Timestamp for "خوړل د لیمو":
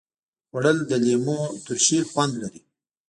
0.49-1.39